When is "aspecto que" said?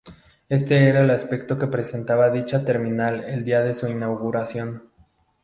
1.11-1.67